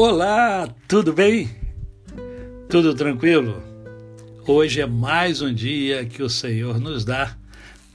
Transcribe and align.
Olá, 0.00 0.72
tudo 0.86 1.12
bem? 1.12 1.50
Tudo 2.68 2.94
tranquilo? 2.94 3.60
Hoje 4.46 4.80
é 4.80 4.86
mais 4.86 5.42
um 5.42 5.52
dia 5.52 6.04
que 6.04 6.22
o 6.22 6.30
Senhor 6.30 6.78
nos 6.78 7.04
dá 7.04 7.36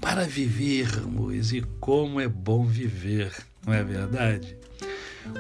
para 0.02 0.26
vivermos 0.26 1.54
e 1.54 1.62
como 1.80 2.20
é 2.20 2.28
bom 2.28 2.66
viver, 2.66 3.32
não 3.66 3.74
é 3.74 3.82
verdade? 3.86 4.54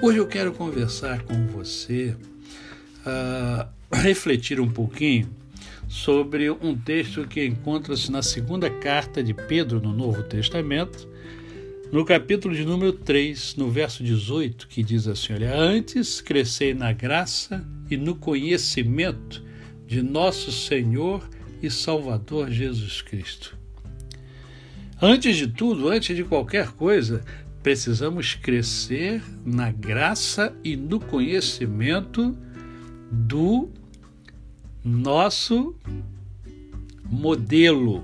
Hoje 0.02 0.20
eu 0.20 0.26
quero 0.26 0.54
conversar 0.54 1.24
com 1.24 1.48
você, 1.48 2.16
uh, 3.06 3.68
refletir 3.92 4.62
um 4.62 4.72
pouquinho 4.72 5.30
sobre 5.90 6.50
um 6.50 6.78
texto 6.78 7.28
que 7.28 7.46
encontra-se 7.46 8.10
na 8.10 8.22
segunda 8.22 8.70
carta 8.70 9.22
de 9.22 9.34
Pedro 9.34 9.82
no 9.82 9.92
Novo 9.92 10.24
Testamento, 10.24 11.10
no 11.94 12.04
capítulo 12.04 12.56
de 12.56 12.66
número 12.66 12.92
3, 12.92 13.56
no 13.56 13.70
verso 13.70 14.04
18, 14.04 14.68
que 14.68 14.82
diz 14.82 15.08
assim: 15.08 15.34
Olha, 15.34 15.56
antes 15.56 16.22
crescei 16.22 16.74
na 16.74 16.92
graça 16.92 17.64
e 17.88 17.96
no 17.96 18.16
conhecimento 18.16 19.44
de 19.86 20.02
nosso 20.02 20.52
Senhor 20.52 21.30
e 21.62 21.70
Salvador 21.70 22.50
Jesus 22.50 23.04
Cristo. 23.04 23.56
Antes 25.00 25.38
de 25.38 25.46
tudo, 25.46 25.88
antes 25.88 26.16
de 26.16 26.24
qualquer 26.24 26.72
coisa, 26.72 27.24
precisamos 27.62 28.34
crescer 28.34 29.22
na 29.46 29.72
graça 29.72 30.52
e 30.64 30.76
no 30.76 31.00
conhecimento 31.00 32.36
do 33.12 33.70
nosso 34.84 35.76
modelo, 37.06 38.04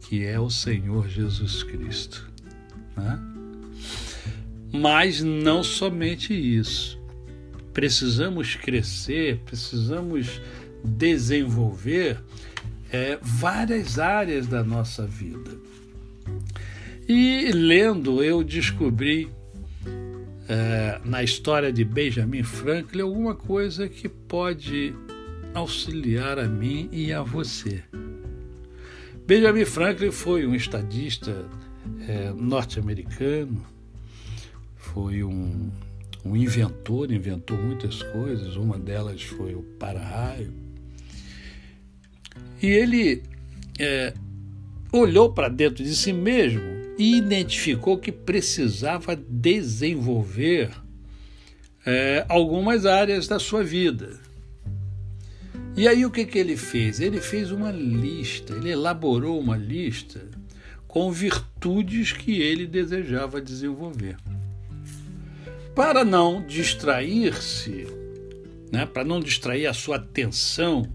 que 0.00 0.24
é 0.24 0.40
o 0.40 0.50
Senhor 0.50 1.08
Jesus 1.08 1.62
Cristo. 1.62 2.33
Né? 2.96 3.18
Mas 4.72 5.22
não 5.22 5.62
somente 5.62 6.32
isso. 6.34 7.00
Precisamos 7.72 8.54
crescer, 8.54 9.40
precisamos 9.44 10.40
desenvolver 10.84 12.18
é, 12.92 13.18
várias 13.20 13.98
áreas 13.98 14.46
da 14.46 14.62
nossa 14.62 15.06
vida. 15.06 15.50
E 17.08 17.50
lendo, 17.52 18.22
eu 18.22 18.42
descobri 18.42 19.28
é, 20.48 21.00
na 21.04 21.22
história 21.22 21.72
de 21.72 21.84
Benjamin 21.84 22.42
Franklin 22.42 23.02
alguma 23.02 23.34
coisa 23.34 23.88
que 23.88 24.08
pode 24.08 24.94
auxiliar 25.54 26.38
a 26.38 26.48
mim 26.48 26.88
e 26.92 27.12
a 27.12 27.22
você. 27.22 27.82
Benjamin 29.26 29.64
Franklin 29.64 30.10
foi 30.10 30.46
um 30.46 30.54
estadista 30.54 31.46
é, 32.08 32.32
norte-americano, 32.36 33.64
foi 34.76 35.24
um, 35.24 35.70
um 36.24 36.36
inventor, 36.36 37.10
inventou 37.10 37.56
muitas 37.56 38.02
coisas, 38.02 38.56
uma 38.56 38.78
delas 38.78 39.22
foi 39.22 39.54
o 39.54 39.62
para-raio. 39.78 40.52
E 42.62 42.66
ele 42.66 43.22
é, 43.78 44.14
olhou 44.92 45.32
para 45.32 45.48
dentro 45.48 45.82
de 45.82 45.94
si 45.94 46.12
mesmo 46.12 46.62
e 46.98 47.16
identificou 47.16 47.98
que 47.98 48.12
precisava 48.12 49.16
desenvolver 49.16 50.70
é, 51.84 52.24
algumas 52.28 52.86
áreas 52.86 53.26
da 53.26 53.38
sua 53.38 53.62
vida. 53.62 54.18
E 55.76 55.88
aí 55.88 56.06
o 56.06 56.10
que, 56.10 56.24
que 56.24 56.38
ele 56.38 56.56
fez? 56.56 57.00
Ele 57.00 57.20
fez 57.20 57.50
uma 57.50 57.72
lista, 57.72 58.54
ele 58.54 58.70
elaborou 58.70 59.40
uma 59.40 59.56
lista 59.56 60.33
com 60.94 61.10
virtudes 61.10 62.12
que 62.12 62.40
ele 62.40 62.68
desejava 62.68 63.40
desenvolver. 63.40 64.16
Para 65.74 66.04
não 66.04 66.40
distrair-se, 66.40 67.88
né, 68.70 68.86
para 68.86 69.02
não 69.02 69.18
distrair 69.18 69.66
a 69.66 69.74
sua 69.74 69.96
atenção, 69.96 70.88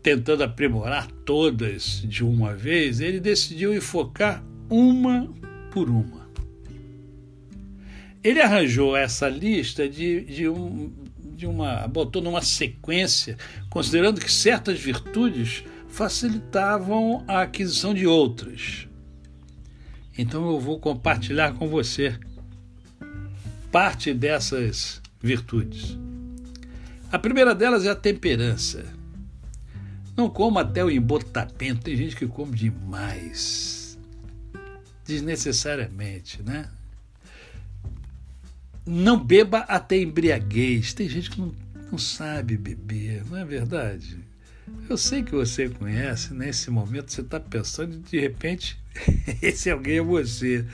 tentando 0.00 0.44
aprimorar 0.44 1.10
todas 1.24 2.02
de 2.04 2.22
uma 2.22 2.54
vez, 2.54 3.00
ele 3.00 3.18
decidiu 3.18 3.74
enfocar 3.74 4.44
uma 4.70 5.28
por 5.72 5.90
uma. 5.90 6.30
Ele 8.22 8.40
arranjou 8.40 8.96
essa 8.96 9.28
lista 9.28 9.88
de, 9.88 10.20
de, 10.20 10.48
um, 10.48 10.92
de 11.34 11.48
uma. 11.48 11.88
botou 11.88 12.22
numa 12.22 12.42
sequência, 12.42 13.36
considerando 13.68 14.20
que 14.20 14.30
certas 14.30 14.78
virtudes 14.78 15.64
facilitavam 15.94 17.24
a 17.28 17.42
aquisição 17.42 17.94
de 17.94 18.04
outras. 18.04 18.88
Então 20.18 20.50
eu 20.50 20.58
vou 20.58 20.80
compartilhar 20.80 21.54
com 21.54 21.68
você 21.68 22.18
parte 23.70 24.12
dessas 24.12 25.00
virtudes. 25.22 25.96
A 27.12 27.18
primeira 27.18 27.54
delas 27.54 27.84
é 27.84 27.90
a 27.90 27.94
temperança. 27.94 28.84
Não 30.16 30.28
coma 30.28 30.62
até 30.62 30.84
o 30.84 30.90
embotamento. 30.90 31.84
Tem 31.84 31.96
gente 31.96 32.16
que 32.16 32.26
come 32.26 32.56
demais, 32.56 33.96
desnecessariamente, 35.06 36.42
né? 36.42 36.70
Não 38.84 39.16
beba 39.16 39.58
até 39.60 39.96
embriaguez. 39.96 40.92
Tem 40.92 41.08
gente 41.08 41.30
que 41.30 41.40
não, 41.40 41.54
não 41.92 41.98
sabe 41.98 42.56
beber, 42.56 43.24
não 43.30 43.36
é 43.36 43.44
verdade? 43.44 44.33
Eu 44.88 44.96
sei 44.96 45.22
que 45.22 45.32
você 45.32 45.68
conhece, 45.68 46.32
nesse 46.32 46.70
momento 46.70 47.12
você 47.12 47.20
está 47.20 47.40
pensando 47.40 47.98
de 47.98 48.18
repente 48.18 48.78
esse 49.42 49.70
alguém 49.70 49.98
é 49.98 50.02
você. 50.02 50.64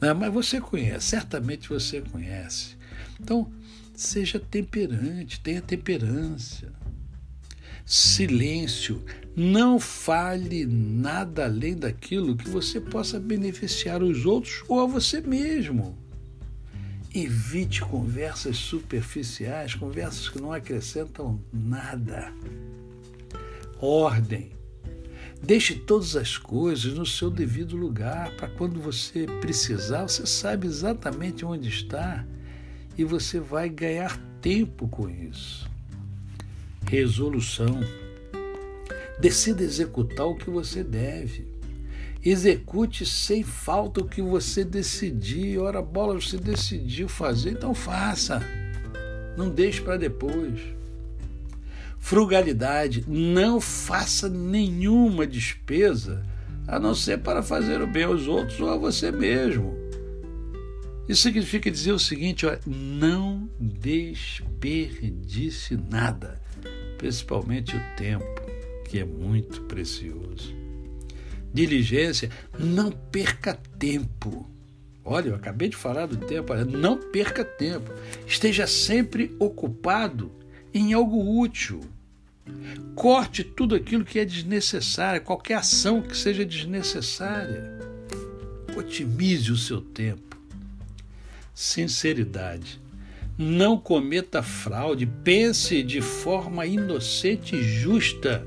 Né? 0.00 0.12
Mas 0.12 0.32
você 0.32 0.60
conhece, 0.60 1.10
certamente 1.10 1.68
você 1.68 2.00
conhece. 2.00 2.76
Então, 3.20 3.50
seja 3.94 4.38
temperante, 4.38 5.40
tenha 5.40 5.62
temperança. 5.62 6.72
Silêncio. 7.84 9.04
Não 9.34 9.80
fale 9.80 10.66
nada 10.66 11.44
além 11.44 11.76
daquilo 11.76 12.36
que 12.36 12.48
você 12.48 12.80
possa 12.80 13.18
beneficiar 13.18 14.02
os 14.02 14.24
outros 14.24 14.62
ou 14.68 14.80
a 14.80 14.86
você 14.86 15.20
mesmo. 15.20 15.98
Evite 17.14 17.82
conversas 17.82 18.56
superficiais, 18.56 19.74
conversas 19.74 20.28
que 20.28 20.40
não 20.40 20.52
acrescentam 20.52 21.42
nada 21.52 22.32
ordem. 23.82 24.52
Deixe 25.42 25.74
todas 25.74 26.14
as 26.14 26.38
coisas 26.38 26.94
no 26.94 27.04
seu 27.04 27.28
devido 27.28 27.76
lugar, 27.76 28.30
para 28.36 28.48
quando 28.48 28.80
você 28.80 29.26
precisar, 29.40 30.02
você 30.02 30.24
sabe 30.24 30.68
exatamente 30.68 31.44
onde 31.44 31.68
está 31.68 32.24
e 32.96 33.02
você 33.02 33.40
vai 33.40 33.68
ganhar 33.68 34.16
tempo 34.40 34.86
com 34.86 35.08
isso. 35.08 35.68
Resolução. 36.88 37.80
Decida 39.18 39.64
executar 39.64 40.26
o 40.26 40.36
que 40.36 40.48
você 40.48 40.84
deve. 40.84 41.50
Execute 42.24 43.04
sem 43.04 43.42
falta 43.42 44.00
o 44.00 44.08
que 44.08 44.22
você 44.22 44.64
decidir. 44.64 45.58
Ora, 45.58 45.82
bola, 45.82 46.14
você 46.14 46.36
decidiu 46.36 47.08
fazer, 47.08 47.50
então 47.50 47.74
faça. 47.74 48.40
Não 49.36 49.50
deixe 49.50 49.80
para 49.80 49.96
depois. 49.96 50.60
Frugalidade, 52.02 53.04
não 53.06 53.60
faça 53.60 54.28
nenhuma 54.28 55.24
despesa 55.24 56.26
a 56.66 56.76
não 56.78 56.96
ser 56.96 57.18
para 57.18 57.44
fazer 57.44 57.80
o 57.80 57.86
bem 57.86 58.02
aos 58.02 58.26
outros 58.26 58.58
ou 58.60 58.68
a 58.68 58.76
você 58.76 59.12
mesmo. 59.12 59.72
Isso 61.08 61.22
significa 61.22 61.70
dizer 61.70 61.92
o 61.92 62.00
seguinte: 62.00 62.44
ó, 62.44 62.58
não 62.66 63.48
desperdice 63.58 64.98
nada, 65.76 66.42
principalmente 66.98 67.76
o 67.76 67.80
tempo, 67.96 68.42
que 68.84 68.98
é 68.98 69.04
muito 69.04 69.60
precioso. 69.62 70.52
Diligência, 71.54 72.30
não 72.58 72.90
perca 72.90 73.54
tempo. 73.78 74.50
Olha, 75.04 75.28
eu 75.28 75.36
acabei 75.36 75.68
de 75.68 75.76
falar 75.76 76.06
do 76.06 76.16
tempo, 76.16 76.52
não 76.56 76.98
perca 76.98 77.44
tempo. 77.44 77.92
Esteja 78.26 78.66
sempre 78.66 79.36
ocupado 79.38 80.32
em 80.74 80.92
algo 80.92 81.40
útil. 81.40 81.80
Corte 82.94 83.42
tudo 83.44 83.74
aquilo 83.74 84.04
que 84.04 84.18
é 84.18 84.24
desnecessário, 84.24 85.22
qualquer 85.22 85.54
ação 85.54 86.02
que 86.02 86.16
seja 86.16 86.44
desnecessária. 86.44 87.78
Otimize 88.76 89.50
o 89.50 89.56
seu 89.56 89.80
tempo. 89.80 90.36
Sinceridade. 91.54 92.80
Não 93.38 93.78
cometa 93.78 94.42
fraude, 94.42 95.06
pense 95.06 95.82
de 95.82 96.00
forma 96.00 96.66
inocente 96.66 97.56
e 97.56 97.62
justa. 97.62 98.46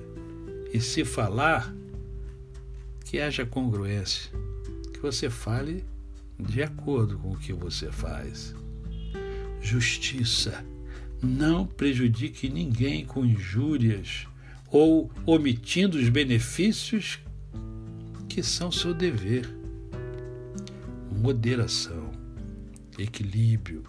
E 0.74 0.80
se 0.80 1.03
falar, 1.03 1.74
que 3.06 3.19
haja 3.19 3.45
congruência, 3.45 4.31
que 4.94 5.00
você 5.00 5.30
fale 5.30 5.83
de 6.39 6.62
acordo 6.62 7.18
com 7.18 7.31
o 7.31 7.38
que 7.38 7.53
você 7.53 7.92
faz. 7.92 8.53
Justiça 9.62 10.63
não 11.25 11.66
prejudique 11.66 12.50
ninguém 12.50 13.06
com 13.06 13.25
injúrias 13.25 14.27
ou 14.72 15.12
omitindo 15.25 15.98
os 15.98 16.10
benefícios 16.10 17.19
que 18.30 18.44
são 18.44 18.72
seu 18.72 18.94
dever. 18.94 19.50
Moderação, 21.12 22.12
equilíbrio. 22.98 23.83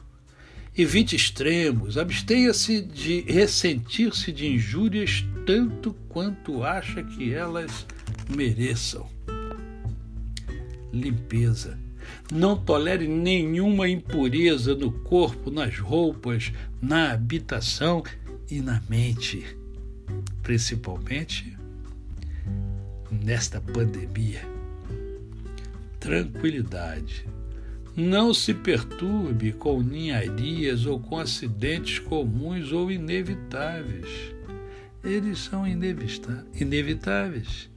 Evite 0.77 1.17
extremos, 1.17 1.97
abstenha-se 1.97 2.83
de 2.83 3.23
ressentir-se 3.23 4.31
de 4.31 4.47
injúrias 4.47 5.25
tanto 5.47 5.95
quanto 6.09 6.63
acha 6.63 7.03
que 7.03 7.33
elas 7.33 7.87
mereçam. 8.29 9.09
Limpeza. 10.93 11.86
Não 12.33 12.57
tolere 12.57 13.07
nenhuma 13.07 13.89
impureza 13.89 14.75
no 14.75 14.91
corpo, 14.91 15.51
nas 15.51 15.79
roupas, 15.79 16.53
na 16.81 17.13
habitação 17.13 18.03
e 18.51 18.61
na 18.61 18.83
mente, 18.89 19.45
principalmente 20.43 21.57
nesta 23.11 23.61
pandemia. 23.61 24.43
Tranquilidade. 26.01 27.27
Não 27.97 28.35
se 28.35 28.53
perturbe 28.53 29.53
com 29.53 29.81
ninharias 29.81 30.85
ou 30.85 31.01
com 31.01 31.19
acidentes 31.19 31.99
comuns 31.99 32.71
ou 32.71 32.91
inevitáveis. 32.91 34.35
Eles 35.03 35.39
são 35.39 35.67
inevitáveis. 35.67 37.71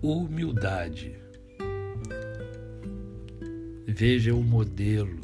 Humildade. 0.00 1.23
Veja 3.96 4.34
o 4.34 4.42
modelo. 4.42 5.20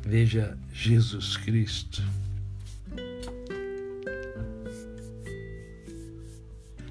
Veja 0.00 0.56
Jesus 0.72 1.36
Cristo. 1.36 2.00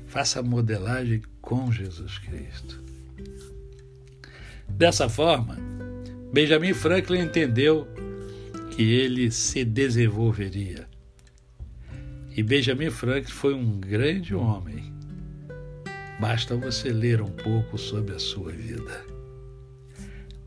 Faça 0.08 0.42
a 0.42 0.44
modelagem 0.44 1.22
com 1.40 1.72
Jesus 1.72 2.20
Cristo. 2.20 2.84
Dessa 4.68 5.08
forma, 5.08 5.58
Benjamin 6.34 6.74
Franklin 6.74 7.22
entendeu 7.22 7.88
que 8.72 8.84
ele 8.84 9.32
se 9.32 9.64
desenvolveria. 9.64 10.86
E 12.36 12.44
Benjamin 12.44 12.90
Franklin 12.90 13.32
foi 13.32 13.54
um 13.54 13.80
grande 13.80 14.36
homem. 14.36 14.94
Basta 16.20 16.58
você 16.58 16.90
ler 16.90 17.22
um 17.22 17.32
pouco 17.32 17.78
sobre 17.78 18.16
a 18.16 18.20
sua 18.20 18.52
vida. 18.52 19.17